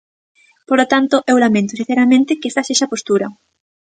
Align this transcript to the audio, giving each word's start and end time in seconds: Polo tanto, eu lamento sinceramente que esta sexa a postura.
Polo 0.69 0.85
tanto, 0.93 1.15
eu 1.31 1.37
lamento 1.43 1.73
sinceramente 1.79 2.37
que 2.39 2.49
esta 2.51 2.65
sexa 2.67 2.85
a 2.87 2.91
postura. 2.93 3.27